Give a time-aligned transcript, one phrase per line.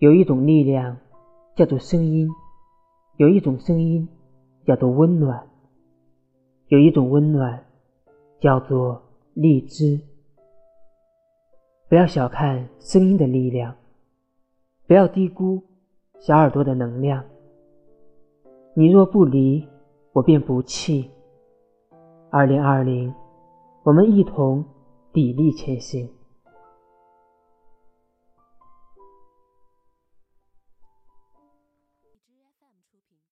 [0.00, 0.96] 有一种力量
[1.54, 2.26] 叫做声音，
[3.18, 4.08] 有一种声音
[4.64, 5.46] 叫做温暖，
[6.68, 7.66] 有一种温暖
[8.40, 9.02] 叫做
[9.34, 10.00] 荔枝。
[11.90, 13.76] 不要小看声音的力量，
[14.86, 15.62] 不要低估
[16.18, 17.22] 小耳朵的能量。
[18.72, 19.68] 你若不离，
[20.14, 21.10] 我便不弃。
[22.30, 23.12] 二零二零，
[23.82, 24.64] 我们一同
[25.12, 26.08] 砥砺前行。
[32.38, 33.20] FM 出品。